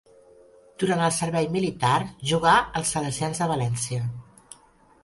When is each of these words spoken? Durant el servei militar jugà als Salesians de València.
Durant 0.83 1.03
el 1.07 1.13
servei 1.17 1.49
militar 1.57 1.93
jugà 2.33 2.55
als 2.81 2.95
Salesians 2.97 3.45
de 3.45 3.51
València. 3.55 4.07